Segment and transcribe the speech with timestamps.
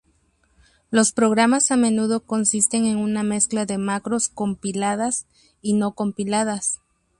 [0.89, 5.27] Los programas a menudo consisten en una mezcla de macros compiladas
[5.61, 6.81] y no compiladas.